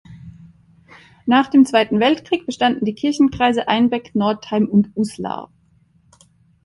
[1.27, 5.51] Nach dem Zweiten Weltkrieg bestanden die Kirchenkreise Einbeck, Northeim und Uslar.